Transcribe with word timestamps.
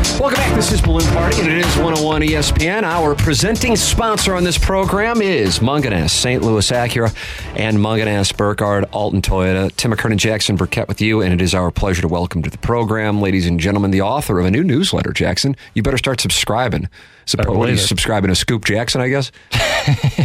Welcome 0.00 0.36
back. 0.36 0.54
This 0.54 0.72
is 0.72 0.80
Balloon 0.80 1.06
Party, 1.12 1.40
and 1.42 1.50
it 1.50 1.58
is 1.58 1.76
101 1.76 2.22
ESPN. 2.22 2.84
Our 2.84 3.14
presenting 3.14 3.76
sponsor 3.76 4.34
on 4.34 4.44
this 4.44 4.56
program 4.56 5.20
is 5.20 5.58
Mungenast, 5.58 6.10
St. 6.10 6.42
Louis 6.42 6.70
Acura, 6.70 7.14
and 7.54 7.76
Mungenast, 7.76 8.34
Burkhardt, 8.38 8.88
Alton 8.92 9.20
Toyota. 9.20 9.70
Tim 9.76 9.92
McKernan, 9.92 10.16
Jackson 10.16 10.56
Burkett 10.56 10.88
with 10.88 11.02
you, 11.02 11.20
and 11.20 11.34
it 11.34 11.42
is 11.42 11.54
our 11.54 11.70
pleasure 11.70 12.00
to 12.00 12.08
welcome 12.08 12.42
to 12.42 12.48
the 12.48 12.56
program, 12.56 13.20
ladies 13.20 13.46
and 13.46 13.60
gentlemen, 13.60 13.90
the 13.90 14.00
author 14.00 14.40
of 14.40 14.46
a 14.46 14.50
new 14.50 14.64
newsletter, 14.64 15.12
Jackson. 15.12 15.54
You 15.74 15.82
better 15.82 15.98
start 15.98 16.18
subscribing. 16.20 16.88
Supp- 17.26 17.54
what 17.54 17.68
are 17.68 17.72
you 17.72 17.78
subscribing 17.78 18.28
to 18.30 18.34
Scoop 18.34 18.64
Jackson, 18.64 19.02
I 19.02 19.08
guess? 19.10 19.30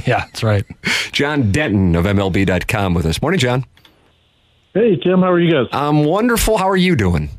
yeah, 0.08 0.26
that's 0.26 0.42
right. 0.42 0.66
John 1.12 1.52
Denton 1.52 1.96
of 1.98 2.06
MLB.com 2.06 2.94
with 2.94 3.06
us. 3.06 3.22
Morning, 3.22 3.40
John. 3.42 3.66
Hey, 4.74 4.96
Tim. 4.96 5.20
How 5.20 5.32
are 5.32 5.40
you 5.40 5.52
guys? 5.52 5.68
I'm 5.74 6.06
wonderful. 6.06 6.58
How 6.58 6.70
are 6.70 6.78
you 6.78 6.96
doing? 6.96 7.30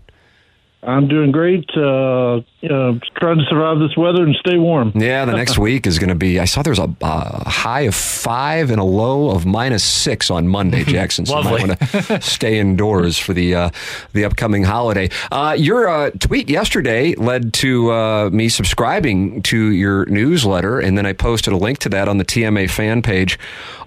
I'm 0.82 1.08
doing 1.08 1.32
great. 1.32 1.68
Uh, 1.76 2.42
you 2.60 2.68
know, 2.68 2.98
trying 3.16 3.38
to 3.38 3.44
survive 3.48 3.78
this 3.78 3.96
weather 3.96 4.22
and 4.22 4.34
stay 4.36 4.56
warm. 4.56 4.92
Yeah, 5.06 5.24
the 5.24 5.32
next 5.36 5.56
week 5.56 5.86
is 5.86 5.98
going 5.98 6.08
to 6.08 6.16
be. 6.16 6.40
I 6.40 6.46
saw 6.46 6.62
there's 6.62 6.80
a 6.80 6.92
uh, 7.00 7.48
high 7.48 7.82
of 7.82 7.94
five 7.94 8.70
and 8.70 8.80
a 8.80 8.84
low 8.84 9.30
of 9.30 9.46
minus 9.46 9.84
six 9.84 10.30
on 10.30 10.48
Monday, 10.48 10.82
Jackson. 10.96 11.26
So 11.26 11.38
you 11.38 11.44
might 11.44 11.68
want 11.68 11.80
to 11.80 12.20
stay 12.20 12.58
indoors 12.58 13.18
for 13.18 13.32
the 13.32 13.54
uh, 13.54 13.70
the 14.12 14.24
upcoming 14.24 14.64
holiday. 14.64 15.10
Uh, 15.30 15.54
your 15.56 15.88
uh, 15.88 16.10
tweet 16.18 16.48
yesterday 16.50 17.14
led 17.14 17.52
to 17.54 17.92
uh, 17.92 18.30
me 18.30 18.48
subscribing 18.48 19.42
to 19.42 19.70
your 19.70 20.06
newsletter, 20.06 20.80
and 20.80 20.98
then 20.98 21.06
I 21.06 21.12
posted 21.12 21.52
a 21.52 21.56
link 21.56 21.78
to 21.80 21.88
that 21.90 22.08
on 22.08 22.18
the 22.18 22.24
TMA 22.24 22.68
fan 22.68 23.02
page 23.02 23.38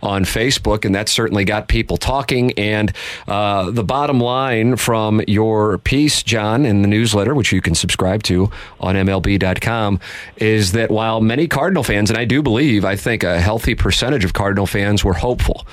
on 0.01 0.23
Facebook, 0.23 0.85
and 0.85 0.95
that 0.95 1.09
certainly 1.09 1.43
got 1.43 1.67
people 1.67 1.97
talking. 1.97 2.51
And 2.53 2.93
uh, 3.27 3.71
the 3.71 3.83
bottom 3.83 4.19
line 4.19 4.77
from 4.77 5.21
your 5.27 5.77
piece, 5.79 6.23
John, 6.23 6.65
in 6.79 6.89
the 6.89 6.97
newsletter, 6.97 7.35
which 7.35 7.51
you 7.51 7.61
can 7.61 7.75
subscribe 7.75 8.23
to 8.23 8.49
on 8.79 8.95
MLB.com, 8.95 9.99
is 10.37 10.71
that 10.71 10.89
while 10.89 11.19
many 11.19 11.47
Cardinal 11.47 11.83
fans, 11.83 12.09
and 12.09 12.17
I 12.17 12.25
do 12.25 12.41
believe, 12.41 12.85
I 12.85 12.95
think 12.95 13.23
a 13.23 13.39
healthy 13.39 13.75
percentage 13.75 14.23
of 14.23 14.33
Cardinal 14.33 14.65
fans 14.65 15.03
were 15.03 15.13
hopeful, 15.13 15.67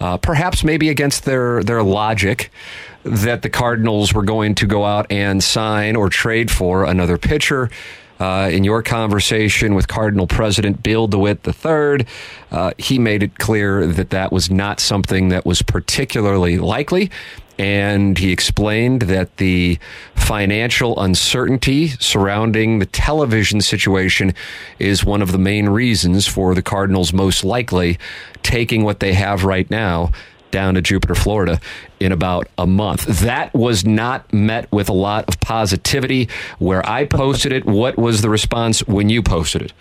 uh, 0.00 0.18
perhaps 0.18 0.62
maybe 0.62 0.88
against 0.88 1.24
their 1.24 1.62
their 1.62 1.82
logic 1.82 2.50
that 3.04 3.42
the 3.42 3.48
Cardinals 3.48 4.12
were 4.12 4.22
going 4.22 4.54
to 4.56 4.66
go 4.66 4.84
out 4.84 5.10
and 5.10 5.42
sign 5.42 5.96
or 5.96 6.08
trade 6.10 6.50
for 6.50 6.84
another 6.84 7.16
pitcher. 7.16 7.70
Uh, 8.18 8.50
in 8.52 8.64
your 8.64 8.82
conversation 8.82 9.74
with 9.74 9.88
Cardinal 9.88 10.26
President 10.26 10.82
Bill 10.82 11.08
DeWitt 11.08 11.40
III, 11.46 12.06
uh, 12.50 12.72
he 12.76 12.98
made 12.98 13.22
it 13.22 13.38
clear 13.38 13.86
that 13.86 14.10
that 14.10 14.30
was 14.30 14.50
not 14.50 14.78
something 14.78 15.30
that 15.30 15.46
was 15.46 15.62
particularly 15.62 16.58
likely. 16.58 17.10
And 17.60 18.16
he 18.16 18.32
explained 18.32 19.02
that 19.02 19.36
the 19.36 19.78
financial 20.14 20.98
uncertainty 20.98 21.88
surrounding 21.88 22.78
the 22.78 22.86
television 22.86 23.60
situation 23.60 24.32
is 24.78 25.04
one 25.04 25.20
of 25.20 25.30
the 25.30 25.36
main 25.36 25.68
reasons 25.68 26.26
for 26.26 26.54
the 26.54 26.62
Cardinals 26.62 27.12
most 27.12 27.44
likely 27.44 27.98
taking 28.42 28.82
what 28.82 29.00
they 29.00 29.12
have 29.12 29.44
right 29.44 29.70
now 29.70 30.10
down 30.50 30.72
to 30.72 30.80
Jupiter, 30.80 31.14
Florida 31.14 31.60
in 32.00 32.12
about 32.12 32.48
a 32.56 32.66
month. 32.66 33.04
That 33.20 33.52
was 33.52 33.84
not 33.84 34.32
met 34.32 34.72
with 34.72 34.88
a 34.88 34.94
lot 34.94 35.28
of 35.28 35.38
positivity. 35.40 36.30
Where 36.58 36.88
I 36.88 37.04
posted 37.04 37.52
it, 37.52 37.66
what 37.66 37.98
was 37.98 38.22
the 38.22 38.30
response 38.30 38.80
when 38.88 39.10
you 39.10 39.22
posted 39.22 39.60
it? 39.60 39.72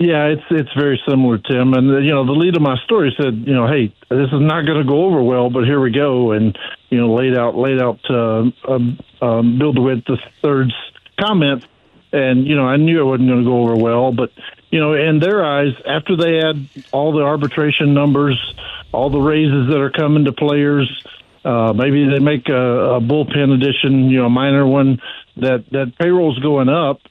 Yeah, 0.00 0.28
it's 0.28 0.42
it's 0.50 0.72
very 0.72 0.98
similar, 1.06 1.36
Tim. 1.36 1.74
And 1.74 1.90
uh, 1.90 1.98
you 1.98 2.12
know, 2.12 2.24
the 2.24 2.32
lead 2.32 2.56
of 2.56 2.62
my 2.62 2.76
story 2.84 3.14
said, 3.20 3.44
you 3.46 3.52
know, 3.52 3.66
hey, 3.66 3.92
this 4.08 4.28
is 4.32 4.40
not 4.40 4.64
going 4.64 4.78
to 4.78 4.88
go 4.88 5.04
over 5.04 5.22
well, 5.22 5.50
but 5.50 5.64
here 5.64 5.78
we 5.78 5.90
go, 5.90 6.32
and 6.32 6.58
you 6.88 6.96
know, 6.96 7.12
laid 7.12 7.36
out 7.36 7.54
laid 7.54 7.78
out 7.78 8.00
uh, 8.08 8.50
um, 8.66 8.98
um, 9.20 9.58
Bill 9.58 9.74
DeWitt 9.74 10.06
the 10.06 10.16
third's 10.40 10.72
comment, 11.20 11.66
and 12.14 12.46
you 12.46 12.56
know, 12.56 12.66
I 12.66 12.78
knew 12.78 12.98
it 12.98 13.04
wasn't 13.04 13.28
going 13.28 13.44
to 13.44 13.44
go 13.44 13.60
over 13.60 13.76
well, 13.76 14.10
but 14.10 14.30
you 14.70 14.80
know, 14.80 14.94
in 14.94 15.18
their 15.18 15.44
eyes, 15.44 15.74
after 15.86 16.16
they 16.16 16.36
had 16.36 16.66
all 16.92 17.12
the 17.12 17.22
arbitration 17.22 17.92
numbers, 17.92 18.40
all 18.92 19.10
the 19.10 19.20
raises 19.20 19.68
that 19.68 19.82
are 19.82 19.90
coming 19.90 20.24
to 20.24 20.32
players, 20.32 20.88
uh, 21.44 21.74
maybe 21.74 22.08
they 22.08 22.20
make 22.20 22.48
a, 22.48 22.96
a 22.96 23.00
bullpen 23.02 23.52
addition, 23.52 24.08
you 24.08 24.20
know, 24.20 24.26
a 24.26 24.30
minor 24.30 24.66
one 24.66 25.02
that 25.36 25.68
that 25.72 25.98
payroll's 25.98 26.38
going 26.38 26.70
up 26.70 27.02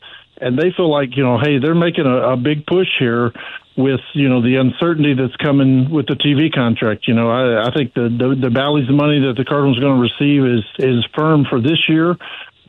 and 0.42 0.58
they 0.58 0.72
feel 0.76 0.90
like 0.90 1.16
you 1.16 1.24
know, 1.24 1.38
hey, 1.40 1.60
they're 1.60 1.76
making 1.76 2.06
a, 2.06 2.34
a 2.34 2.38
big 2.38 2.66
push 2.66 2.88
here 2.98 3.34
with 3.78 4.02
you 4.14 4.28
know 4.28 4.42
the 4.42 4.56
uncertainty 4.56 5.14
that's 5.14 5.36
coming 5.38 5.90
with 5.90 6.08
the 6.08 6.16
TV 6.16 6.54
contract. 6.54 7.08
You 7.08 7.14
know, 7.14 7.30
I, 7.30 7.68
I 7.68 7.74
think 7.74 7.94
the 7.94 8.10
the, 8.10 8.36
the 8.36 8.50
Bally's 8.50 8.90
money 8.90 9.20
that 9.28 9.36
the 9.38 9.46
Cardinals 9.46 9.78
are 9.78 9.82
going 9.82 9.96
to 9.96 10.04
receive 10.04 10.46
is 10.46 10.66
is 10.80 11.06
firm 11.16 11.46
for 11.50 11.62
this 11.62 11.88
year. 11.88 12.18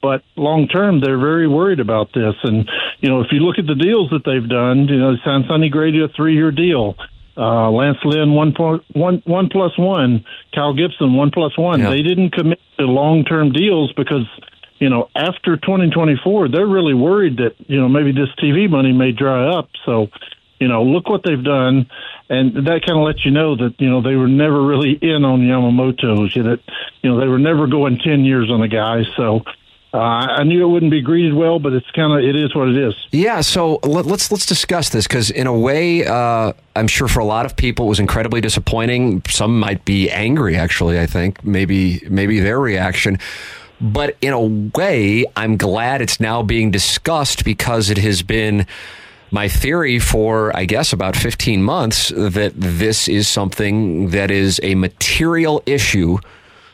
But 0.02 0.22
long 0.36 0.66
term, 0.66 1.00
they're 1.00 1.18
very 1.18 1.46
worried 1.46 1.80
about 1.80 2.12
this. 2.14 2.34
And 2.42 2.68
you 3.00 3.10
know, 3.10 3.20
if 3.20 3.28
you 3.32 3.40
look 3.40 3.58
at 3.58 3.66
the 3.66 3.74
deals 3.74 4.10
that 4.10 4.24
they've 4.24 4.48
done, 4.48 4.88
you 4.88 4.98
know, 4.98 5.16
signed 5.24 5.44
Sonny 5.48 5.68
Gray 5.68 5.90
a 6.00 6.08
three-year 6.08 6.52
deal. 6.52 6.96
Uh, 7.36 7.70
Lance 7.70 7.98
Lynn 8.04 8.34
one 8.34 8.52
point 8.52 8.84
one 8.92 9.22
one 9.24 9.48
plus 9.48 9.76
one, 9.78 10.24
Kyle 10.54 10.74
Gibson 10.74 11.14
one 11.14 11.30
plus 11.30 11.56
one. 11.56 11.80
Yeah. 11.80 11.90
They 11.90 12.02
didn't 12.02 12.32
commit 12.32 12.60
to 12.78 12.84
long-term 12.84 13.52
deals 13.52 13.92
because 13.92 14.26
you 14.80 14.88
know, 14.88 15.10
after 15.14 15.56
2024, 15.56 16.48
they're 16.48 16.66
really 16.66 16.94
worried 16.94 17.36
that, 17.36 17.54
you 17.68 17.78
know, 17.78 17.88
maybe 17.88 18.12
this 18.12 18.30
TV 18.42 18.68
money 18.68 18.92
may 18.92 19.12
dry 19.12 19.46
up. 19.46 19.68
So, 19.84 20.08
you 20.58 20.68
know, 20.68 20.82
look 20.82 21.08
what 21.08 21.22
they've 21.22 21.42
done. 21.42 21.88
And 22.30 22.66
that 22.66 22.82
kind 22.86 22.98
of 22.98 23.04
lets 23.04 23.24
you 23.24 23.30
know 23.30 23.56
that, 23.56 23.74
you 23.78 23.90
know, 23.90 24.00
they 24.00 24.16
were 24.16 24.28
never 24.28 24.62
really 24.62 24.92
in 24.92 25.24
on 25.24 25.40
Yamamoto's, 25.40 26.34
you 26.34 26.42
know, 26.42 26.50
that, 26.50 26.60
you 27.02 27.10
know, 27.10 27.20
they 27.20 27.28
were 27.28 27.38
never 27.38 27.66
going 27.66 27.98
10 27.98 28.24
years 28.24 28.50
on 28.50 28.62
a 28.62 28.68
guy. 28.68 29.02
So, 29.16 29.42
uh, 29.92 29.98
I 29.98 30.44
knew 30.44 30.64
it 30.64 30.68
wouldn't 30.68 30.92
be 30.92 31.02
greeted 31.02 31.34
well, 31.34 31.58
but 31.58 31.72
it's 31.72 31.90
kind 31.90 32.12
of 32.12 32.20
it 32.20 32.36
is 32.36 32.54
what 32.54 32.68
it 32.68 32.76
is. 32.76 32.94
Yeah, 33.10 33.40
so 33.40 33.80
let, 33.82 34.06
us 34.06 34.30
let's 34.30 34.46
discuss 34.46 34.90
this 34.90 35.08
because 35.08 35.32
in 35.32 35.48
a 35.48 35.56
way, 35.56 36.06
uh, 36.06 36.52
I'm 36.76 36.86
sure 36.86 37.08
for 37.08 37.18
a 37.18 37.24
lot 37.24 37.44
of 37.44 37.56
people 37.56 37.86
it 37.86 37.88
was 37.88 37.98
incredibly 37.98 38.40
disappointing. 38.40 39.22
Some 39.28 39.58
might 39.58 39.84
be 39.84 40.08
angry, 40.08 40.54
actually. 40.54 41.00
I 41.00 41.06
think 41.06 41.44
maybe 41.44 42.06
maybe 42.08 42.38
their 42.38 42.60
reaction. 42.60 43.18
But 43.80 44.16
in 44.20 44.32
a 44.32 44.40
way, 44.78 45.24
I'm 45.36 45.56
glad 45.56 46.02
it's 46.02 46.20
now 46.20 46.42
being 46.42 46.70
discussed 46.70 47.44
because 47.44 47.90
it 47.90 47.98
has 47.98 48.22
been 48.22 48.66
my 49.30 49.48
theory 49.48 49.98
for, 49.98 50.54
I 50.56 50.64
guess, 50.64 50.92
about 50.92 51.16
15 51.16 51.62
months 51.62 52.10
that 52.16 52.52
this 52.56 53.08
is 53.08 53.28
something 53.28 54.10
that 54.10 54.30
is 54.30 54.60
a 54.62 54.74
material 54.74 55.62
issue 55.66 56.18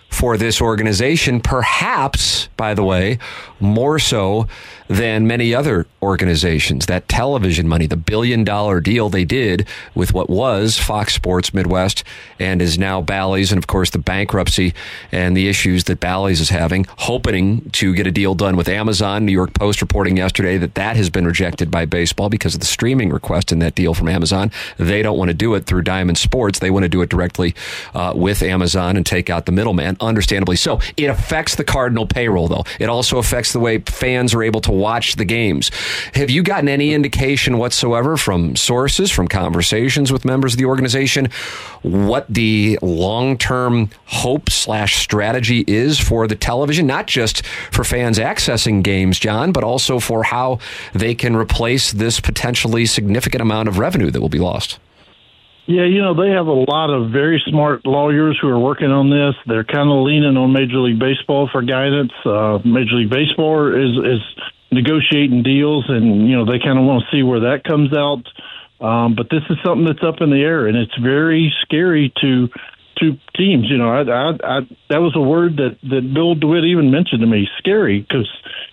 for 0.09 0.37
this 0.37 0.63
organization, 0.63 1.41
perhaps, 1.41 2.49
by 2.57 2.73
the 2.75 2.83
way, 2.83 3.19
more 3.61 3.99
so 3.99 4.47
than 4.89 5.27
many 5.27 5.55
other 5.55 5.87
organizations. 6.01 6.87
That 6.87 7.09
television 7.09 7.67
money, 7.67 7.87
the 7.87 7.97
billion 7.97 8.45
dollar 8.45 8.81
deal 8.81 9.09
they 9.09 9.25
did 9.25 9.67
with 9.95 10.15
what 10.15 10.31
was 10.31 10.79
Fox 10.79 11.15
Sports 11.15 11.53
Midwest 11.53 12.05
and 12.39 12.63
is 12.63 12.79
now 12.79 13.01
Bally's, 13.01 13.51
and 13.51 13.59
of 13.59 13.67
course 13.67 13.91
the 13.91 13.99
bankruptcy 13.99 14.75
and 15.11 15.37
the 15.37 15.49
issues 15.49 15.85
that 15.85 16.01
Bally's 16.01 16.41
is 16.41 16.51
having, 16.51 16.87
hoping 16.99 17.69
to 17.71 17.95
get 17.95 18.07
a 18.07 18.13
deal 18.13 18.35
done 18.35 18.57
with 18.57 18.69
Amazon. 18.69 19.27
New 19.27 19.33
York 19.33 19.55
Post 19.55 19.81
reporting 19.81 20.17
yesterday 20.17 20.57
that 20.59 20.75
that 20.77 20.97
has 20.97 21.11
been 21.11 21.27
rejected 21.27 21.71
by 21.71 21.85
baseball 21.85 22.29
because 22.29 22.55
of 22.55 22.61
the 22.61 22.67
streaming 22.67 23.11
request 23.11 23.51
in 23.51 23.59
that 23.59 23.75
deal 23.75 23.93
from 23.93 24.09
Amazon. 24.09 24.53
They 24.77 25.03
don't 25.03 25.19
want 25.19 25.29
to 25.29 25.35
do 25.35 25.55
it 25.55 25.67
through 25.67 25.83
Diamond 25.83 26.19
Sports. 26.19 26.61
They 26.61 26.71
want 26.71 26.85
to 26.85 26.89
do 26.89 27.03
it 27.03 27.09
directly 27.09 27.55
uh, 27.95 28.13
with 28.15 28.43
Amazon 28.43 28.97
and 28.97 29.05
take 29.05 29.31
out 29.31 29.47
the 29.47 29.53
middleman 29.53 29.97
understandably 30.07 30.57
so. 30.57 30.81
It 30.97 31.07
affects 31.07 31.57
the 31.57 31.65
Cardinal 31.65 32.07
payroll, 32.07 32.49
though. 32.49 32.65
It 32.79 32.89
also 32.89 33.19
affects 33.19 33.53
the 33.53 33.61
way 33.61 33.79
fans 33.79 34.35
are 34.35 34.43
able 34.43 34.61
to 34.63 34.73
watch 34.73 35.17
the 35.17 35.25
games. 35.25 35.71
Have 36.15 36.31
you 36.31 36.43
gotten 36.43 36.69
any 36.69 36.95
indication 36.95 37.59
whatsoever 37.59 38.17
from 38.17 38.57
sources, 38.57 39.11
from 39.11 39.29
conversations 39.29 40.13
with 40.13 40.25
members 40.25 40.55
of 40.55 40.59
the 40.59 40.65
organization, 40.65 41.29
what 41.83 42.27
the 42.29 42.79
long 42.83 43.39
term 43.39 43.91
hope 44.07 44.51
slash 44.51 44.97
strategy 44.97 45.65
is 45.67 45.99
for 45.99 46.27
the 46.27 46.37
television, 46.37 46.87
not 46.87 47.07
just 47.07 47.45
for 47.71 47.85
fans 47.85 48.19
accessing 48.19 48.83
games, 48.83 49.19
John, 49.19 49.53
but 49.53 49.65
also 49.65 50.01
for 50.01 50.25
how 50.25 50.59
they 50.95 51.15
can 51.15 51.37
replace 51.37 51.93
this 51.93 52.21
potentially 52.21 52.87
significant 52.87 53.43
amount 53.43 53.69
of 53.69 53.79
revenue 53.79 54.11
that 54.11 54.21
will 54.21 54.29
be 54.29 54.39
lost? 54.39 54.79
Yeah, 55.67 55.85
you 55.85 56.01
know, 56.01 56.15
they 56.15 56.31
have 56.31 56.47
a 56.47 56.53
lot 56.53 56.91
of 56.91 57.11
very 57.11 57.43
smart 57.45 57.85
lawyers 57.85 58.39
who 58.41 58.49
are 58.49 58.59
working 58.59 58.91
on 58.91 59.11
this. 59.11 59.35
They're 59.47 59.65
kind 59.65 59.91
of 59.91 60.05
leaning 60.07 60.37
on 60.37 60.53
Major 60.53 60.79
League 60.79 61.01
Baseball 61.01 61.49
for 61.51 61.61
guidance. 61.63 62.13
Uh, 62.25 62.61
Major 62.65 62.97
League 62.97 63.11
Baseball 63.11 63.75
is, 63.75 63.99
is 63.99 64.23
negotiating 64.71 65.43
deals, 65.43 65.87
and, 65.89 66.29
you 66.29 66.37
know, 66.37 66.45
they 66.45 66.61
kind 66.61 66.79
of 66.79 66.85
want 66.85 67.03
to 67.03 67.11
see 67.11 67.25
where 67.25 67.41
that 67.41 67.65
comes 67.65 67.93
out. 67.93 68.23
Um, 68.79 69.17
but 69.17 69.29
this 69.31 69.43
is 69.51 69.57
something 69.65 69.87
that's 69.87 70.05
up 70.05 70.21
in 70.21 70.31
the 70.31 70.43
air, 70.43 70.67
and 70.67 70.77
it's 70.77 70.97
very 70.99 71.53
scary 71.63 72.13
to 72.21 72.49
to 72.99 73.19
teams. 73.37 73.69
You 73.69 73.79
know, 73.79 73.91
I, 73.91 74.03
I, 74.03 74.59
I, 74.59 74.61
that 74.89 74.99
was 74.99 75.15
a 75.17 75.21
word 75.21 75.57
that 75.57 75.79
that 75.83 76.13
Bill 76.13 76.35
DeWitt 76.35 76.65
even 76.65 76.91
mentioned 76.91 77.21
to 77.21 77.27
me. 77.27 77.49
Scary, 77.59 78.01
because 78.01 78.29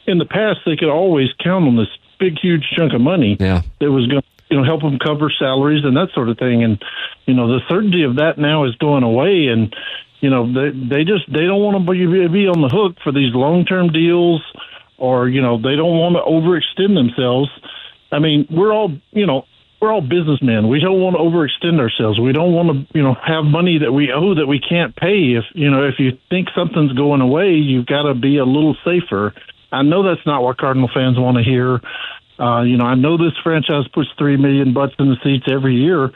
in 0.06 0.18
the 0.18 0.26
past 0.26 0.60
they 0.66 0.76
could 0.76 0.90
always 0.90 1.30
count 1.42 1.66
on 1.66 1.78
this 1.78 1.88
big, 2.20 2.38
huge 2.38 2.66
chunk 2.76 2.94
of 2.94 3.02
money 3.02 3.38
yeah. 3.40 3.62
that 3.80 3.92
was 3.92 4.08
going 4.08 4.24
you 4.54 4.60
know 4.60 4.64
help 4.64 4.82
them 4.82 5.00
cover 5.00 5.34
salaries 5.40 5.84
and 5.84 5.98
that 5.98 6.10
sort 6.14 6.30
of 6.30 6.38
thing. 6.38 6.64
And 6.64 6.80
you 7.26 7.34
know 7.34 7.48
the 7.48 7.62
certainty 7.68 8.04
of 8.04 8.18
that 8.18 8.38
now 8.38 8.66
is 8.66 8.76
going 8.76 9.02
away. 9.02 9.48
And 9.48 9.76
you 10.22 10.30
know 10.30 10.46
they 10.46 10.70
they 10.70 11.04
just 11.06 11.26
they 11.26 11.50
don't 11.50 11.60
want 11.60 11.84
to 11.84 11.92
be, 11.92 12.06
be 12.28 12.46
on 12.48 12.62
the 12.62 12.70
hook 12.70 12.98
for 13.04 13.12
these 13.12 13.34
long 13.34 13.66
term 13.66 13.92
deals 13.92 14.44
or 15.00 15.28
you 15.28 15.42
know 15.42 15.58
they 15.58 15.76
don't 15.76 15.98
want 15.98 16.16
to 16.16 16.22
overextend 16.22 16.94
themselves. 16.94 17.50
I 18.12 18.20
mean 18.20 18.46
we're 18.52 18.72
all 18.72 18.92
you 19.12 19.26
know 19.26 19.46
we're 19.82 19.92
all 19.92 20.02
businessmen. 20.02 20.70
We 20.70 20.80
don't 20.80 21.02
want 21.02 21.18
to 21.18 21.24
overextend 21.26 21.80
ourselves. 21.80 22.20
We 22.20 22.32
don't 22.32 22.54
want 22.54 22.70
to 22.70 22.98
you 22.98 23.02
know 23.02 23.16
have 23.26 23.44
money 23.44 23.80
that 23.80 23.92
we 23.92 24.14
owe 24.14 24.36
that 24.36 24.46
we 24.46 24.60
can't 24.60 24.96
pay. 24.96 25.34
If 25.34 25.46
you 25.56 25.72
know 25.72 25.88
if 25.88 25.96
you 25.98 26.20
think 26.30 26.50
something's 26.56 26.94
going 26.94 27.22
away 27.22 27.54
you've 27.56 27.88
got 27.88 28.04
to 28.04 28.14
be 28.14 28.38
a 28.38 28.46
little 28.46 28.78
safer. 28.86 29.34
I 29.72 29.82
know 29.82 30.04
that's 30.04 30.24
not 30.28 30.44
what 30.44 30.60
Cardinal 30.60 30.88
fans 30.94 31.18
want 31.18 31.38
to 31.38 31.44
hear. 31.44 31.82
Uh, 32.44 32.64
you 32.64 32.76
know, 32.76 32.84
I 32.84 32.96
know 32.96 33.16
this 33.16 33.32
franchise 33.42 33.88
puts 33.94 34.10
three 34.18 34.36
million 34.36 34.74
butts 34.74 34.96
in 35.00 35.08
the 35.08 35.16
seats 35.24 35.46
every 35.50 35.76
year, 35.76 36.12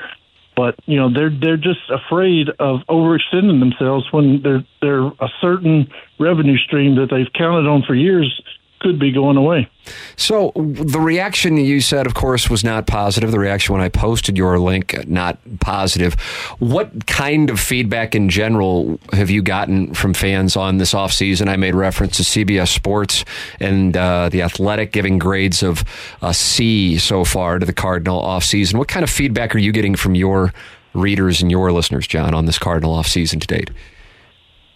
but 0.58 0.76
you 0.86 0.98
know 0.98 1.10
they're 1.14 1.30
they're 1.30 1.56
just 1.56 1.90
afraid 1.90 2.50
of 2.60 2.82
overextending 2.90 3.62
themselves 3.62 4.12
when 4.12 4.42
they're 4.42 4.66
they're 4.82 5.06
a 5.06 5.30
certain 5.40 5.90
revenue 6.20 6.58
stream 6.58 6.96
that 6.96 7.10
they've 7.10 7.32
counted 7.34 7.70
on 7.70 7.84
for 7.84 7.96
years 7.96 8.42
could 8.80 9.00
be 9.00 9.12
going 9.12 9.38
away. 9.38 9.70
So 10.16 10.52
the 10.56 11.00
reaction 11.00 11.58
you 11.58 11.82
said, 11.82 12.06
of 12.06 12.14
course, 12.14 12.50
was 12.50 12.64
not 12.64 12.88
positive. 12.88 13.32
The 13.32 13.40
reaction 13.40 13.74
when 13.74 13.82
I 13.82 13.90
posted 13.90 14.38
your 14.38 14.60
link, 14.60 15.08
not 15.08 15.40
positive. 15.60 16.14
What 16.60 17.08
kind 17.08 17.50
of 17.50 17.60
feedback 17.60 18.14
in 18.14 18.30
general 18.30 19.00
have 19.14 19.30
you 19.30 19.42
gotten 19.42 19.94
from 19.94 20.14
fans 20.14 20.56
on 20.56 20.78
this 20.78 20.94
offseason? 20.94 21.48
I 21.48 21.56
made 21.56 21.76
reference 21.76 22.18
to 22.18 22.24
CBS 22.24 22.68
Sports 22.68 23.26
and 23.60 23.96
uh, 23.96 24.30
the 24.30 24.42
Athletic 24.42 24.92
giving 24.92 25.18
grades 25.20 25.64
of 25.64 25.84
a 26.22 26.34
C 26.34 26.98
so 26.98 27.24
far 27.24 27.60
to 27.60 27.66
the 27.66 27.74
Cardinal 27.74 28.22
offseason. 28.22 28.76
What 28.76 28.88
kind 28.88 29.04
of 29.04 29.10
feedback 29.10 29.56
are 29.56 29.60
you 29.60 29.72
getting 29.72 29.96
from 29.96 30.16
your 30.16 30.54
readers 30.94 31.42
and 31.42 31.50
your 31.50 31.72
listeners, 31.72 32.08
John, 32.08 32.34
on 32.34 32.46
this 32.46 32.60
Cardinal 32.60 32.96
offseason 32.96 33.40
to 33.42 33.48
date? 33.48 33.70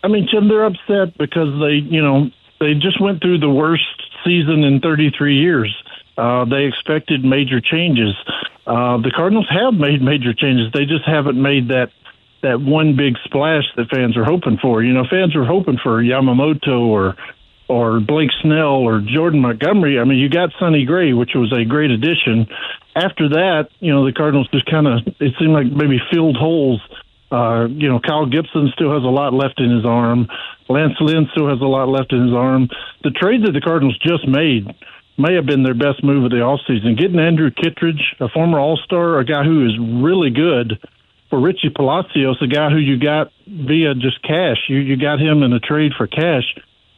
I 0.04 0.08
mean, 0.08 0.28
Jim, 0.32 0.48
they're 0.48 0.66
upset 0.66 1.18
because 1.18 1.60
they, 1.60 1.74
you 1.74 2.02
know, 2.02 2.32
they 2.62 2.76
just 2.76 3.02
went 3.02 3.22
through 3.22 3.40
the 3.40 3.50
worst 3.50 3.84
season 4.24 4.64
in 4.64 4.80
33 4.80 5.36
years. 5.36 5.76
Uh, 6.16 6.46
they 6.46 6.66
expected 6.66 7.26
major 7.26 7.60
changes. 7.60 8.14
Uh, 8.68 8.98
the 8.98 9.12
Cardinals 9.14 9.48
have 9.50 9.74
made 9.74 10.02
major 10.02 10.34
changes. 10.34 10.72
They 10.72 10.86
just 10.86 11.04
haven't 11.06 11.42
made 11.42 11.70
that 11.70 11.92
that 12.44 12.60
one 12.60 12.96
big 12.96 13.18
splash 13.24 13.66
that 13.76 13.90
fans 13.90 14.18
are 14.18 14.24
hoping 14.24 14.58
for. 14.58 14.82
You 14.82 14.94
know, 14.94 15.06
fans 15.10 15.36
are 15.36 15.46
hoping 15.46 15.78
for 15.82 16.02
Yamamoto 16.02 16.82
or 16.82 17.16
or 17.68 18.00
Blake 18.00 18.32
Snell 18.42 18.86
or 18.86 19.00
Jordan 19.02 19.40
Montgomery. 19.40 20.00
I 20.00 20.04
mean, 20.04 20.20
you 20.20 20.30
got 20.30 20.52
Sonny 20.60 20.86
Gray, 20.86 21.14
which 21.14 21.32
was 21.34 21.52
a 21.54 21.66
great 21.66 21.90
addition. 21.90 22.48
After 22.96 23.30
that, 23.30 23.70
you 23.80 23.92
know, 23.92 24.06
the 24.06 24.14
Cardinals 24.14 24.50
just 24.50 24.66
kind 24.66 24.88
of 24.88 25.08
it 25.20 25.34
seemed 25.40 25.54
like 25.54 25.68
maybe 25.68 26.00
filled 26.12 26.38
holes 26.38 26.82
uh, 27.32 27.68
you 27.70 27.88
know, 27.88 28.00
Kyle 28.00 28.26
Gibson 28.26 28.72
still 28.74 28.94
has 28.94 29.04
a 29.04 29.10
lot 29.10 29.34
left 29.34 29.60
in 29.60 29.72
his 29.72 29.86
arm. 29.86 30.28
Lance 30.70 30.94
Lynn 31.00 31.28
still 31.32 31.50
has 31.50 31.62
a 31.62 31.66
lot 31.66 31.88
left 31.88 32.12
in 32.12 32.28
his 32.28 32.34
arm. 32.34 32.70
The 33.04 33.12
trade 33.12 33.44
that 33.46 33.52
the 33.52 33.62
Cardinals 33.62 33.98
just 34.00 34.28
made 34.28 34.68
may 35.18 35.36
have 35.36 35.46
been 35.46 35.64
their 35.64 35.74
best 35.74 36.04
move 36.04 36.26
of 36.26 36.32
the 36.32 36.38
offseason. 36.38 36.98
Getting 36.98 37.20
Andrew 37.20 37.52
Kittredge, 37.52 38.16
a 38.20 38.30
former 38.30 38.60
All 38.60 38.78
Star, 38.78 39.20
a 39.20 39.26
guy 39.26 39.44
who 39.44 39.66
is 39.66 39.78
really 39.80 40.30
good, 40.30 40.80
for 41.32 41.40
Richie 41.40 41.70
Palacios, 41.74 42.38
a 42.42 42.48
guy 42.48 42.70
who 42.70 42.78
you 42.78 43.00
got 43.00 43.32
via 43.48 43.96
just 43.96 44.22
cash. 44.22 44.58
You 44.68 44.80
you 44.80 44.98
got 44.98 45.20
him 45.20 45.42
in 45.44 45.54
a 45.54 45.60
trade 45.60 45.94
for 45.98 46.06
cash. 46.06 46.44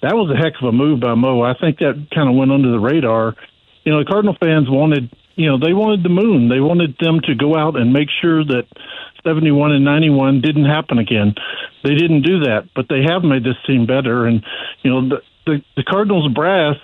That 0.02 0.16
was 0.16 0.30
a 0.30 0.36
heck 0.36 0.54
of 0.60 0.68
a 0.68 0.72
move 0.72 1.00
by 1.00 1.14
Mo. 1.14 1.42
I 1.42 1.54
think 1.54 1.78
that 1.80 2.08
kind 2.14 2.28
of 2.28 2.36
went 2.36 2.52
under 2.52 2.72
the 2.72 2.80
radar. 2.80 3.36
You 3.84 3.92
know, 3.92 4.00
the 4.00 4.10
Cardinal 4.10 4.38
fans 4.40 4.70
wanted, 4.70 5.10
you 5.36 5.48
know, 5.50 5.58
they 5.58 5.74
wanted 5.74 6.04
the 6.04 6.10
moon. 6.10 6.50
They 6.50 6.60
wanted 6.60 6.96
them 7.00 7.20
to 7.22 7.36
go 7.36 7.56
out 7.56 7.76
and 7.76 7.92
make 7.92 8.10
sure 8.22 8.44
that 8.44 8.68
71 9.24 9.72
and 9.72 9.86
91 9.86 10.42
didn't 10.42 10.66
happen 10.66 11.00
again. 11.00 11.36
They 11.84 11.96
didn't 11.96 12.22
do 12.24 12.40
that, 12.42 12.70
but 12.76 12.88
they 12.90 13.04
have 13.04 13.24
made 13.24 13.44
this 13.44 13.58
team 13.66 13.86
better. 13.86 14.26
And, 14.26 14.44
you 14.84 14.92
know, 14.92 15.10
the, 15.10 15.22
the, 15.46 15.62
the 15.76 15.84
Cardinals 15.84 16.32
brass 16.34 16.78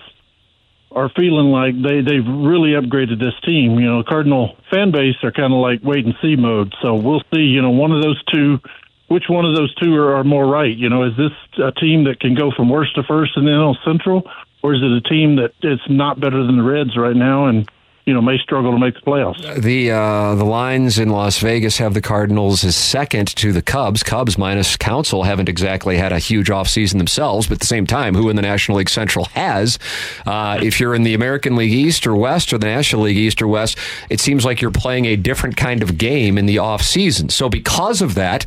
are 0.92 1.10
feeling 1.16 1.52
like 1.52 1.76
they, 1.76 2.02
they've 2.02 2.26
really 2.26 2.72
upgraded 2.72 3.20
this 3.20 3.38
team. 3.46 3.80
You 3.80 3.86
know, 3.86 4.04
Cardinal 4.04 4.58
fan 4.72 4.92
base 4.92 5.16
are 5.24 5.32
kind 5.32 5.54
of 5.54 5.60
like 5.60 5.82
wait 5.84 6.06
and 6.06 6.16
see 6.22 6.36
mode. 6.36 6.74
So 6.82 6.96
we'll 6.96 7.22
see, 7.34 7.42
you 7.42 7.62
know, 7.62 7.70
one 7.70 7.92
of 7.92 8.02
those 8.02 8.22
two, 8.34 8.60
which 9.08 9.26
one 9.30 9.46
of 9.46 9.56
those 9.56 9.74
two 9.76 9.96
are, 9.96 10.16
are 10.16 10.24
more 10.24 10.48
right? 10.48 10.76
You 10.76 10.90
know, 10.90 11.04
is 11.04 11.16
this 11.16 11.32
a 11.64 11.72
team 11.72 12.06
that 12.06 12.20
can 12.20 12.36
go 12.36 12.52
from 12.52 12.70
worst 12.70 12.96
to 12.96 13.04
first 13.04 13.38
in 13.38 13.46
the 13.46 13.52
NL 13.52 13.76
Central, 13.86 14.24
or 14.64 14.74
is 14.74 14.82
it 14.82 14.92
a 14.92 15.02
team 15.02 15.38
that 15.38 15.54
is 15.64 15.80
not 15.90 16.20
better 16.20 16.44
than 16.46 16.58
the 16.58 16.64
Reds 16.64 16.98
right 16.98 17.16
now 17.16 17.48
and 17.48 17.70
you 18.10 18.16
know 18.16 18.24
may 18.24 18.40
struggle 18.40 18.72
to 18.72 18.80
make 18.80 18.96
the 18.96 19.02
playoffs. 19.02 19.62
The 19.62 19.92
uh, 19.92 20.34
the 20.34 20.44
lines 20.44 20.98
in 20.98 21.10
Las 21.10 21.38
Vegas 21.38 21.78
have 21.78 21.94
the 21.94 22.02
Cardinals 22.02 22.64
as 22.64 22.76
second 22.76 23.28
to 23.36 23.52
the 23.52 23.62
Cubs. 23.62 24.02
Cubs 24.02 24.36
minus 24.36 24.76
Council 24.76 25.22
haven't 25.22 25.48
exactly 25.48 25.96
had 25.96 26.12
a 26.12 26.18
huge 26.18 26.48
offseason 26.48 26.98
themselves, 26.98 27.46
but 27.46 27.54
at 27.54 27.60
the 27.60 27.68
same 27.68 27.86
time, 27.86 28.16
who 28.16 28.32
in 28.32 28.36
the 28.36 28.42
National 28.42 28.80
League 28.80 28.90
Central 28.90 29.26
has? 29.26 29.78
Uh, 30.26 30.60
if 30.60 30.80
you're 30.80 30.96
in 30.96 31.04
the 31.04 31.14
American 31.14 31.56
League 31.56 31.72
East 31.72 32.08
or 32.08 32.16
West 32.16 32.52
or 32.52 32.58
the 32.58 32.66
National 32.66 33.04
League 33.04 33.18
East 33.18 33.44
or 33.44 33.48
West, 33.48 33.78
it 34.10 34.20
seems 34.20 34.44
like 34.44 34.60
you're 34.60 34.72
playing 34.72 35.06
a 35.06 35.16
different 35.16 35.56
kind 35.56 35.84
of 35.84 36.00
game 36.00 36.40
in 36.40 36.48
the 36.48 36.56
offseason. 36.56 37.32
So 37.32 37.48
because 37.48 38.02
of 38.02 38.16
that, 38.16 38.44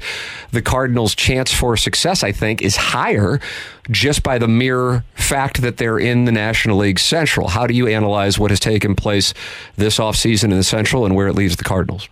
the 0.51 0.63
Cardinals' 0.63 1.15
chance 1.15 1.53
for 1.53 1.77
success, 1.77 2.25
I 2.25 2.33
think, 2.33 2.63
is 2.63 2.75
higher 2.75 3.39
just 3.91 4.23
by 4.23 4.39
the 4.39 4.49
mere 4.49 5.05
fact 5.15 5.63
that 5.63 5.77
they're 5.77 5.99
in 5.99 6.25
the 6.25 6.33
National 6.33 6.79
League 6.79 6.99
Central. 6.99 7.49
How 7.49 7.67
do 7.67 7.75
you 7.75 7.89
analyze 7.89 8.39
what 8.39 8.51
has 8.51 8.61
taken 8.61 8.95
place 8.95 9.35
this 9.77 9.99
offseason 9.99 10.45
in 10.45 10.57
the 10.57 10.63
Central 10.63 11.05
and 11.05 11.15
where 11.15 11.29
it 11.29 11.35
leaves 11.35 11.57
the 11.57 11.65
Cardinals? 11.65 12.09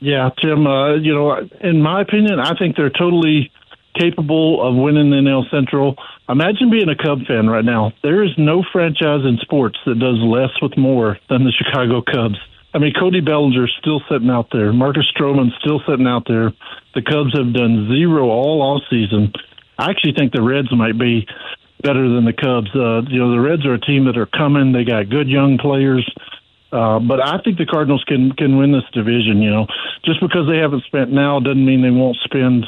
Yeah, 0.00 0.30
Tim, 0.40 0.66
uh, 0.66 0.94
you 0.94 1.14
know, 1.14 1.48
in 1.60 1.82
my 1.82 2.02
opinion, 2.02 2.38
I 2.38 2.56
think 2.56 2.76
they're 2.76 2.90
totally 2.90 3.50
capable 3.98 4.62
of 4.66 4.76
winning 4.76 5.10
the 5.10 5.16
NL 5.16 5.50
Central. 5.50 5.96
Imagine 6.28 6.70
being 6.70 6.88
a 6.88 6.94
Cub 6.94 7.26
fan 7.26 7.48
right 7.48 7.64
now. 7.64 7.92
There 8.02 8.22
is 8.22 8.30
no 8.38 8.62
franchise 8.72 9.24
in 9.24 9.38
sports 9.40 9.78
that 9.86 9.98
does 9.98 10.18
less 10.18 10.50
with 10.62 10.76
more 10.76 11.18
than 11.28 11.44
the 11.44 11.52
Chicago 11.52 12.02
Cubs. 12.02 12.38
I 12.74 12.78
mean, 12.78 12.92
Cody 12.92 13.20
Bellinger's 13.20 13.74
still 13.80 14.00
sitting 14.10 14.30
out 14.30 14.48
there. 14.52 14.72
Marcus 14.72 15.10
Stroman's 15.16 15.54
still 15.58 15.80
sitting 15.88 16.06
out 16.06 16.28
there. 16.28 16.52
The 16.94 17.02
Cubs 17.02 17.36
have 17.36 17.52
done 17.52 17.88
zero 17.88 18.28
all 18.28 18.60
off 18.62 18.82
season. 18.90 19.32
I 19.78 19.90
actually 19.90 20.12
think 20.12 20.32
the 20.32 20.42
Reds 20.42 20.72
might 20.72 20.98
be 20.98 21.26
better 21.82 22.08
than 22.08 22.24
the 22.24 22.32
Cubs. 22.32 22.74
Uh, 22.74 23.02
you 23.08 23.18
know, 23.18 23.30
the 23.30 23.40
Reds 23.40 23.64
are 23.64 23.74
a 23.74 23.80
team 23.80 24.04
that 24.06 24.18
are 24.18 24.26
coming. 24.26 24.72
They 24.72 24.84
got 24.84 25.08
good 25.08 25.28
young 25.28 25.58
players. 25.58 26.08
Uh, 26.70 26.98
but 26.98 27.24
I 27.24 27.38
think 27.42 27.56
the 27.56 27.64
Cardinals 27.64 28.04
can 28.04 28.32
can 28.32 28.58
win 28.58 28.72
this 28.72 28.84
division. 28.92 29.40
You 29.40 29.50
know, 29.50 29.66
just 30.04 30.20
because 30.20 30.46
they 30.48 30.58
haven't 30.58 30.84
spent 30.84 31.10
now 31.10 31.40
doesn't 31.40 31.64
mean 31.64 31.80
they 31.80 31.90
won't 31.90 32.18
spend 32.24 32.66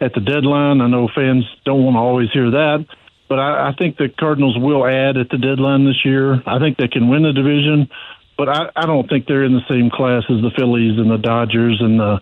at 0.00 0.14
the 0.14 0.20
deadline. 0.20 0.80
I 0.80 0.86
know 0.86 1.08
fans 1.12 1.44
don't 1.64 1.82
want 1.84 1.96
to 1.96 2.00
always 2.00 2.30
hear 2.32 2.50
that, 2.50 2.86
but 3.28 3.40
I, 3.40 3.70
I 3.70 3.74
think 3.76 3.96
the 3.96 4.08
Cardinals 4.08 4.56
will 4.56 4.86
add 4.86 5.16
at 5.16 5.30
the 5.30 5.38
deadline 5.38 5.84
this 5.84 6.04
year. 6.04 6.42
I 6.46 6.58
think 6.60 6.78
they 6.78 6.86
can 6.86 7.08
win 7.08 7.22
the 7.22 7.32
division, 7.32 7.90
but 8.38 8.48
I, 8.48 8.70
I 8.76 8.86
don't 8.86 9.08
think 9.08 9.26
they're 9.26 9.44
in 9.44 9.54
the 9.54 9.66
same 9.68 9.90
class 9.90 10.22
as 10.30 10.40
the 10.42 10.52
Phillies 10.56 10.98
and 10.98 11.10
the 11.10 11.18
Dodgers 11.18 11.80
and 11.80 11.98
the 11.98 12.20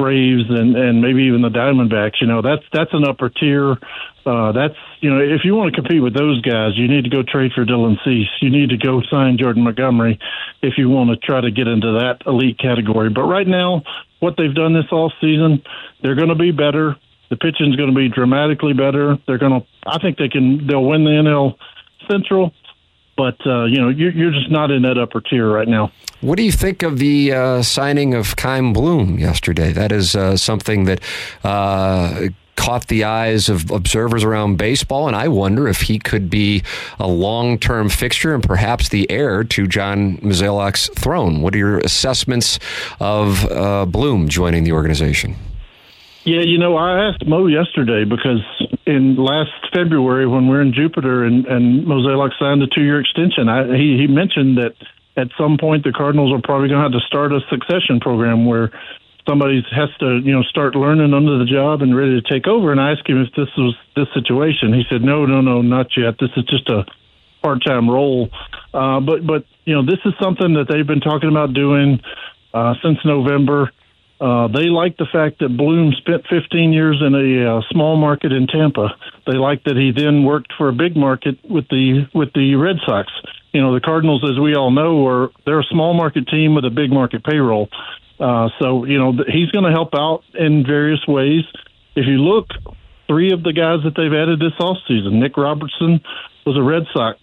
Braves 0.00 0.48
and 0.48 0.76
and 0.76 1.02
maybe 1.02 1.24
even 1.24 1.42
the 1.42 1.50
Diamondbacks. 1.50 2.20
You 2.20 2.26
know, 2.26 2.40
that's 2.40 2.64
that's 2.72 2.90
an 2.92 3.04
upper 3.04 3.28
tier. 3.28 3.76
Uh, 4.24 4.52
that's 4.52 4.74
you 5.00 5.10
know, 5.10 5.20
if 5.20 5.44
you 5.44 5.54
want 5.54 5.74
to 5.74 5.80
compete 5.80 6.02
with 6.02 6.14
those 6.14 6.40
guys, 6.40 6.72
you 6.76 6.88
need 6.88 7.04
to 7.04 7.10
go 7.10 7.22
trade 7.22 7.52
for 7.54 7.64
Dylan 7.64 7.96
Cease. 8.04 8.28
You 8.40 8.50
need 8.50 8.70
to 8.70 8.76
go 8.76 9.02
sign 9.10 9.38
Jordan 9.38 9.64
Montgomery 9.64 10.18
if 10.62 10.74
you 10.78 10.88
want 10.88 11.10
to 11.10 11.16
try 11.16 11.40
to 11.40 11.50
get 11.50 11.68
into 11.68 12.00
that 12.00 12.22
elite 12.26 12.58
category. 12.58 13.10
But 13.10 13.24
right 13.24 13.46
now, 13.46 13.82
what 14.20 14.34
they've 14.36 14.54
done 14.54 14.72
this 14.72 14.86
all 14.92 15.12
season, 15.20 15.62
they're 16.02 16.16
going 16.16 16.28
to 16.28 16.34
be 16.34 16.52
better. 16.52 16.96
The 17.30 17.36
pitching 17.36 17.70
is 17.70 17.76
going 17.76 17.90
to 17.90 17.96
be 17.96 18.08
dramatically 18.08 18.72
better. 18.72 19.16
They're 19.26 19.38
going 19.38 19.60
to. 19.60 19.66
I 19.86 19.98
think 19.98 20.18
they 20.18 20.28
can. 20.28 20.66
They'll 20.66 20.84
win 20.84 21.04
the 21.04 21.10
NL 21.10 21.56
Central, 22.10 22.52
but 23.20 23.36
uh, 23.46 23.64
you 23.64 23.78
know 23.78 23.90
you're, 23.90 24.12
you're 24.12 24.30
just 24.30 24.50
not 24.50 24.70
in 24.70 24.80
that 24.80 24.96
upper 24.96 25.20
tier 25.20 25.52
right 25.52 25.68
now. 25.68 25.92
What 26.22 26.38
do 26.38 26.42
you 26.42 26.52
think 26.52 26.82
of 26.82 26.98
the 26.98 27.32
uh, 27.32 27.62
signing 27.62 28.14
of 28.14 28.34
Chaim 28.38 28.72
Bloom 28.72 29.18
yesterday? 29.18 29.72
That 29.72 29.92
is 29.92 30.16
uh, 30.16 30.38
something 30.38 30.84
that 30.84 31.02
uh, 31.44 32.28
caught 32.56 32.86
the 32.86 33.04
eyes 33.04 33.50
of 33.50 33.70
observers 33.70 34.24
around 34.24 34.56
baseball, 34.56 35.06
and 35.06 35.14
I 35.14 35.28
wonder 35.28 35.68
if 35.68 35.82
he 35.82 35.98
could 35.98 36.30
be 36.30 36.62
a 36.98 37.06
long 37.06 37.58
term 37.58 37.90
fixture 37.90 38.34
and 38.34 38.42
perhaps 38.42 38.88
the 38.88 39.10
heir 39.10 39.44
to 39.44 39.66
John 39.66 40.16
Mozeliak's 40.18 40.88
throne. 40.98 41.42
What 41.42 41.54
are 41.54 41.58
your 41.58 41.78
assessments 41.80 42.58
of 43.00 43.44
uh, 43.52 43.84
Bloom 43.84 44.30
joining 44.30 44.64
the 44.64 44.72
organization? 44.72 45.36
Yeah, 46.24 46.42
you 46.42 46.58
know, 46.58 46.76
I 46.76 47.08
asked 47.08 47.26
Mo 47.26 47.46
yesterday 47.46 48.04
because 48.04 48.44
in 48.86 49.16
last 49.16 49.52
February 49.72 50.26
when 50.26 50.48
we 50.48 50.56
are 50.56 50.60
in 50.60 50.74
Jupiter 50.74 51.24
and, 51.24 51.46
and 51.46 51.86
Mozeliak 51.86 52.38
signed 52.38 52.62
a 52.62 52.66
two 52.66 52.82
year 52.82 53.00
extension, 53.00 53.48
I, 53.48 53.76
he, 53.76 53.96
he 53.96 54.06
mentioned 54.06 54.58
that 54.58 54.74
at 55.16 55.28
some 55.38 55.56
point 55.58 55.84
the 55.84 55.92
Cardinals 55.92 56.32
are 56.32 56.42
probably 56.42 56.68
going 56.68 56.78
to 56.78 56.90
have 56.90 56.92
to 56.92 57.06
start 57.06 57.32
a 57.32 57.40
succession 57.48 58.00
program 58.00 58.44
where 58.44 58.70
somebody 59.28 59.64
has 59.70 59.88
to 60.00 60.20
you 60.24 60.32
know 60.32 60.42
start 60.42 60.74
learning 60.74 61.14
under 61.14 61.38
the 61.38 61.44
job 61.44 61.82
and 61.82 61.96
ready 61.96 62.20
to 62.20 62.28
take 62.28 62.46
over. 62.46 62.72
And 62.72 62.80
I 62.80 62.92
asked 62.92 63.08
him 63.08 63.22
if 63.22 63.32
this 63.34 63.48
was 63.56 63.74
this 63.96 64.08
situation. 64.14 64.72
He 64.72 64.84
said, 64.90 65.02
"No, 65.02 65.24
no, 65.26 65.40
no, 65.40 65.62
not 65.62 65.96
yet. 65.96 66.16
This 66.18 66.30
is 66.36 66.44
just 66.44 66.68
a 66.68 66.84
part 67.42 67.64
time 67.64 67.88
role." 67.88 68.30
Uh, 68.74 69.00
but 69.00 69.26
but 69.26 69.44
you 69.64 69.74
know 69.74 69.84
this 69.84 70.00
is 70.04 70.12
something 70.20 70.54
that 70.54 70.68
they've 70.68 70.86
been 70.86 71.00
talking 71.00 71.30
about 71.30 71.54
doing 71.54 72.00
uh, 72.52 72.74
since 72.82 72.98
November. 73.04 73.72
Uh, 74.20 74.48
they 74.48 74.68
like 74.68 74.98
the 74.98 75.06
fact 75.10 75.38
that 75.38 75.56
Bloom 75.56 75.92
spent 75.96 76.26
15 76.28 76.72
years 76.72 77.00
in 77.00 77.14
a 77.14 77.56
uh, 77.56 77.62
small 77.70 77.96
market 77.96 78.32
in 78.32 78.46
Tampa. 78.46 78.94
They 79.26 79.38
like 79.38 79.64
that 79.64 79.76
he 79.76 79.92
then 79.92 80.24
worked 80.24 80.52
for 80.58 80.68
a 80.68 80.74
big 80.74 80.94
market 80.94 81.38
with 81.48 81.68
the 81.68 82.06
with 82.12 82.32
the 82.34 82.54
Red 82.56 82.76
Sox. 82.84 83.10
You 83.52 83.62
know, 83.62 83.72
the 83.72 83.80
Cardinals, 83.80 84.22
as 84.28 84.38
we 84.38 84.54
all 84.54 84.70
know, 84.70 85.06
are 85.06 85.30
they're 85.46 85.60
a 85.60 85.70
small 85.70 85.94
market 85.94 86.28
team 86.28 86.54
with 86.54 86.66
a 86.66 86.70
big 86.70 86.90
market 86.90 87.24
payroll. 87.24 87.70
Uh, 88.20 88.50
so 88.60 88.84
you 88.84 88.98
know 88.98 89.12
he's 89.26 89.50
going 89.50 89.64
to 89.64 89.70
help 89.70 89.94
out 89.94 90.22
in 90.34 90.66
various 90.66 91.00
ways. 91.08 91.44
If 91.96 92.06
you 92.06 92.18
look, 92.18 92.48
three 93.08 93.32
of 93.32 93.42
the 93.42 93.54
guys 93.54 93.82
that 93.84 93.96
they've 93.96 94.12
added 94.12 94.38
this 94.38 94.52
offseason, 94.60 95.14
Nick 95.14 95.38
Robertson 95.38 96.00
was 96.44 96.58
a 96.58 96.62
Red 96.62 96.82
Sox. 96.92 97.18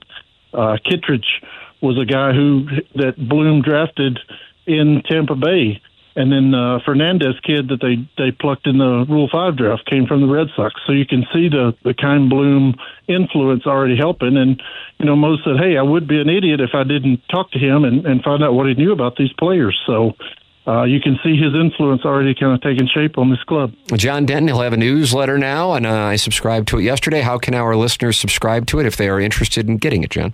Uh, 0.52 0.78
Kittredge 0.84 1.44
was 1.80 2.00
a 2.00 2.06
guy 2.06 2.34
who 2.34 2.66
that 2.96 3.16
Bloom 3.18 3.62
drafted 3.62 4.20
in 4.66 5.04
Tampa 5.08 5.36
Bay, 5.36 5.80
and 6.18 6.32
then 6.32 6.54
uh, 6.56 6.80
Fernandez 6.84 7.40
kid 7.44 7.70
that 7.70 7.80
they 7.80 8.10
they 8.18 8.32
plucked 8.32 8.66
in 8.66 8.80
the 8.80 9.06
Rule 9.08 9.30
Five 9.32 9.56
draft 9.56 9.86
came 9.86 10.08
from 10.08 10.22
the 10.22 10.28
Red 10.28 10.48
Sox. 10.56 10.74
So 10.88 10.92
you 10.92 11.06
can 11.06 11.24
see 11.32 11.48
the 11.48 11.78
the 11.84 11.94
Chaim 11.98 12.28
Bloom 12.28 12.74
influence 13.08 13.68
already 13.68 13.96
helping. 13.96 14.36
And 14.36 14.62
you 14.98 15.06
know, 15.06 15.16
Mo 15.16 15.38
said, 15.46 15.58
"Hey, 15.62 15.78
I 15.78 15.84
would 15.84 16.08
be 16.08 16.20
an 16.20 16.28
idiot 16.28 16.60
if 16.60 16.72
I 16.74 16.84
didn't 16.84 17.22
talk 17.30 17.52
to 17.52 17.60
him 17.60 17.86
and, 17.86 18.06
and 18.08 18.24
find 18.24 18.44
out 18.44 18.56
what 18.56 18.68
he 18.68 18.74
knew 18.74 18.92
about 18.92 19.16
these 19.16 19.32
players." 19.34 19.80
So 19.86 20.16
uh, 20.68 20.84
you 20.86 21.00
can 21.00 21.20
see 21.24 21.38
his 21.38 21.54
influence 21.54 22.02
already 22.04 22.34
kind 22.34 22.54
of 22.54 22.62
taking 22.62 22.88
shape 22.88 23.20
on 23.20 23.30
this 23.30 23.44
club. 23.44 23.74
John 23.96 24.26
Denton, 24.26 24.48
he'll 24.48 24.62
have 24.62 24.74
a 24.74 24.78
newsletter 24.78 25.38
now, 25.38 25.74
and 25.74 25.86
uh, 25.86 25.94
I 25.94 26.16
subscribed 26.16 26.68
to 26.70 26.80
it 26.80 26.84
yesterday. 26.84 27.22
How 27.22 27.38
can 27.38 27.54
our 27.54 27.76
listeners 27.76 28.18
subscribe 28.18 28.66
to 28.68 28.80
it 28.80 28.88
if 28.88 28.98
they 28.98 29.08
are 29.08 29.20
interested 29.20 29.70
in 29.70 29.78
getting 29.78 30.04
it, 30.04 30.10
John? 30.10 30.34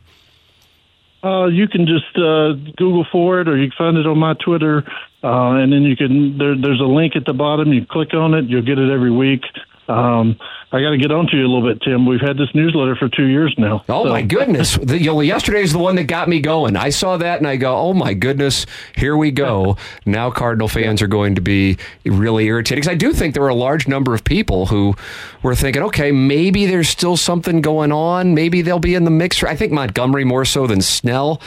Uh, 1.24 1.46
you 1.48 1.70
can 1.70 1.88
just 1.88 2.18
uh, 2.18 2.53
Google 2.75 3.06
for 3.10 3.39
it, 3.39 3.48
or 3.48 3.58
you 3.58 3.70
can 3.70 3.77
find 3.77 3.98
it 3.98 4.06
on 4.06 4.18
my 4.18 4.34
Twitter, 4.34 4.84
uh, 5.24 5.56
and 5.56 5.72
then 5.72 5.84
you 5.84 5.96
can. 5.96 6.38
There, 6.38 6.56
there's 6.60 6.82
a 6.82 6.86
link 6.86 7.15
at 7.15 7.25
the 7.25 7.34
bottom. 7.34 7.72
You 7.72 7.86
click 7.86 8.13
on 8.13 8.34
it, 8.34 8.46
you'll 8.46 8.65
get 8.65 8.77
it 8.77 8.92
every 8.92 9.12
week. 9.12 9.44
Um, 9.87 10.37
I 10.71 10.81
got 10.81 10.91
to 10.91 10.97
get 10.97 11.11
on 11.11 11.27
to 11.27 11.37
you 11.37 11.45
a 11.45 11.49
little 11.49 11.67
bit, 11.67 11.81
Tim. 11.81 12.05
We've 12.05 12.21
had 12.21 12.37
this 12.37 12.49
newsletter 12.55 12.95
for 12.95 13.09
two 13.09 13.27
years 13.27 13.53
now. 13.57 13.83
Oh 13.89 14.05
so. 14.05 14.09
my 14.09 14.21
goodness! 14.21 14.77
the, 14.77 14.97
you 14.97 15.07
know, 15.07 15.21
yesterday's 15.21 15.71
the 15.71 15.79
one 15.79 15.95
that 15.97 16.05
got 16.05 16.29
me 16.29 16.39
going. 16.39 16.75
I 16.75 16.89
saw 16.89 17.17
that 17.17 17.39
and 17.39 17.47
I 17.47 17.57
go, 17.57 17.75
"Oh 17.75 17.93
my 17.93 18.13
goodness, 18.13 18.65
here 18.95 19.17
we 19.17 19.31
go." 19.31 19.77
now 20.05 20.31
Cardinal 20.31 20.67
fans 20.67 21.01
are 21.01 21.07
going 21.07 21.35
to 21.35 21.41
be 21.41 21.77
really 22.05 22.45
irritated 22.45 22.81
because 22.81 22.91
I 22.91 22.95
do 22.95 23.13
think 23.13 23.33
there 23.33 23.43
were 23.43 23.49
a 23.49 23.55
large 23.55 23.87
number 23.87 24.13
of 24.13 24.23
people 24.23 24.67
who 24.67 24.95
were 25.43 25.55
thinking, 25.55 25.83
"Okay, 25.83 26.11
maybe 26.11 26.65
there's 26.65 26.89
still 26.89 27.17
something 27.17 27.61
going 27.61 27.91
on. 27.91 28.33
Maybe 28.33 28.61
they'll 28.61 28.79
be 28.79 28.95
in 28.95 29.03
the 29.03 29.11
mix." 29.11 29.43
I 29.43 29.55
think 29.55 29.73
Montgomery 29.73 30.23
more 30.23 30.45
so 30.45 30.65
than 30.65 30.81
Snell. 30.81 31.41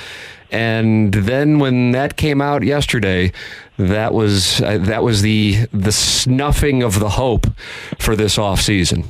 And 0.51 1.13
then 1.13 1.59
when 1.59 1.93
that 1.93 2.17
came 2.17 2.41
out 2.41 2.63
yesterday, 2.63 3.33
that 3.79 4.15
was 4.15 4.61
uh, 4.61 4.79
that 4.79 5.03
was 5.03 5.23
the 5.23 5.67
the 5.73 5.93
snuffing 5.93 6.83
of 6.83 7.01
the 7.01 7.11
hope 7.11 7.47
for 7.99 8.17
this 8.17 8.39
off 8.39 8.61
season. 8.61 9.05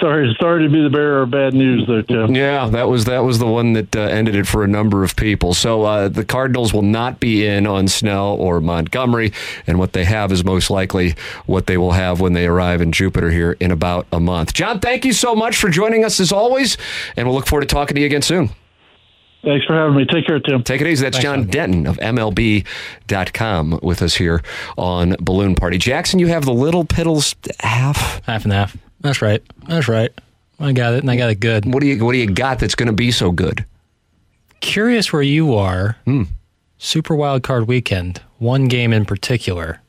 Sorry, 0.00 0.34
sorry 0.40 0.62
to 0.62 0.70
be 0.70 0.82
the 0.82 0.88
bearer 0.88 1.22
of 1.22 1.30
bad 1.30 1.52
news, 1.52 1.86
there, 1.86 2.02
Tim. 2.02 2.34
Yeah, 2.34 2.66
that 2.68 2.88
was 2.88 3.04
that 3.04 3.18
was 3.18 3.38
the 3.38 3.46
one 3.46 3.74
that 3.74 3.94
uh, 3.94 4.00
ended 4.00 4.34
it 4.34 4.46
for 4.46 4.64
a 4.64 4.66
number 4.66 5.04
of 5.04 5.16
people. 5.16 5.52
So 5.52 5.82
uh, 5.82 6.08
the 6.08 6.24
Cardinals 6.24 6.72
will 6.72 6.80
not 6.80 7.20
be 7.20 7.46
in 7.46 7.66
on 7.66 7.86
Snell 7.86 8.36
or 8.36 8.62
Montgomery, 8.62 9.34
and 9.66 9.78
what 9.78 9.92
they 9.92 10.04
have 10.04 10.32
is 10.32 10.44
most 10.44 10.70
likely 10.70 11.14
what 11.44 11.66
they 11.66 11.76
will 11.76 11.92
have 11.92 12.22
when 12.22 12.32
they 12.32 12.46
arrive 12.46 12.80
in 12.80 12.90
Jupiter 12.90 13.30
here 13.30 13.52
in 13.60 13.70
about 13.70 14.06
a 14.12 14.18
month. 14.18 14.54
John, 14.54 14.80
thank 14.80 15.04
you 15.04 15.12
so 15.12 15.34
much 15.34 15.58
for 15.58 15.68
joining 15.68 16.06
us 16.06 16.20
as 16.20 16.32
always, 16.32 16.78
and 17.14 17.26
we'll 17.26 17.36
look 17.36 17.46
forward 17.46 17.68
to 17.68 17.74
talking 17.74 17.96
to 17.96 18.00
you 18.00 18.06
again 18.06 18.22
soon. 18.22 18.48
Thanks 19.46 19.64
for 19.64 19.74
having 19.74 19.94
me. 19.96 20.04
Take 20.04 20.26
care, 20.26 20.40
Tim. 20.40 20.64
Take 20.64 20.80
it 20.80 20.88
easy. 20.88 21.04
That's 21.04 21.18
Thanks, 21.18 21.22
John. 21.22 21.46
Denton 21.46 21.86
of 21.86 21.98
MLB.com 21.98 23.78
with 23.80 24.02
us 24.02 24.16
here 24.16 24.42
on 24.76 25.14
Balloon 25.20 25.54
Party. 25.54 25.78
Jackson, 25.78 26.18
you 26.18 26.26
have 26.26 26.44
the 26.44 26.52
Little 26.52 26.84
Piddles 26.84 27.36
half? 27.60 28.24
Half 28.24 28.42
and 28.42 28.52
half. 28.52 28.76
That's 29.02 29.22
right. 29.22 29.40
That's 29.68 29.86
right. 29.86 30.10
I 30.58 30.72
got 30.72 30.94
it, 30.94 31.02
and 31.02 31.10
I 31.10 31.16
got 31.16 31.30
it 31.30 31.38
good. 31.38 31.72
What 31.72 31.80
do 31.80 31.86
you 31.86 32.04
What 32.04 32.10
do 32.12 32.18
you 32.18 32.26
got 32.26 32.58
that's 32.58 32.74
going 32.74 32.88
to 32.88 32.92
be 32.92 33.12
so 33.12 33.30
good? 33.30 33.64
Curious 34.58 35.12
where 35.12 35.22
you 35.22 35.54
are. 35.54 35.96
Hmm. 36.06 36.24
Super 36.78 37.14
Wild 37.14 37.44
Card 37.44 37.68
Weekend. 37.68 38.20
One 38.38 38.66
game 38.66 38.92
in 38.92 39.04
particular, 39.04 39.80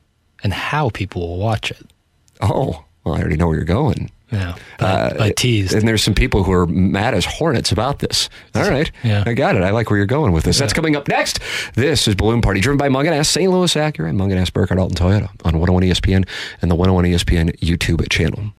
and 0.44 0.54
how 0.54 0.90
people 0.92 1.28
will 1.28 1.40
watch 1.40 1.72
it. 1.72 1.82
Oh, 2.42 2.86
well, 3.04 3.16
I 3.16 3.22
already 3.22 3.38
know 3.38 3.48
where 3.48 3.56
you're 3.56 3.66
going. 3.66 4.12
Yeah, 4.32 4.56
I, 4.80 4.86
I 4.86 5.30
uh, 5.30 5.32
teased. 5.36 5.74
And 5.74 5.88
there's 5.88 6.04
some 6.04 6.14
people 6.14 6.44
who 6.44 6.52
are 6.52 6.68
mad 6.68 7.14
as 7.14 7.26
hornets 7.26 7.72
about 7.72 8.00
this. 8.00 8.30
All 8.56 8.70
right. 8.70 8.92
Yeah. 9.04 9.24
I 9.26 9.34
got 9.34 9.56
it. 9.56 9.64
I 9.64 9.70
like 9.70 9.90
where 9.90 9.98
you're 9.98 10.06
going 10.06 10.34
with 10.34 10.44
this. 10.44 10.58
Yeah. 10.58 10.64
That's 10.64 10.74
coming 10.74 10.96
up 10.96 11.08
next. 11.08 11.40
This 11.76 12.08
is 12.08 12.16
Balloon 12.16 12.42
Party, 12.42 12.60
driven 12.60 12.78
by 12.78 12.90
Mungenast, 12.90 13.28
St. 13.28 13.50
Louis 13.50 13.74
Acura, 13.74 14.10
and 14.10 14.20
Mungenast, 14.20 14.52
Burkhardt, 14.54 14.80
Alton 14.80 14.98
Toyota 14.98 15.30
on 15.46 15.60
101 15.60 15.84
ESPN 15.84 16.28
and 16.62 16.70
the 16.70 16.76
101 16.76 17.06
ESPN 17.06 17.58
YouTube 17.60 18.08
channel. 18.10 18.52